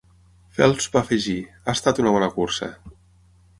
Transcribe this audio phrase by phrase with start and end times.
[0.59, 2.73] Phelps va afegir: Ha estat una bona cursa.